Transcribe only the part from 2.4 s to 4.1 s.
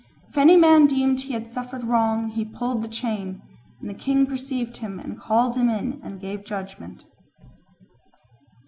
pulled the chain, and the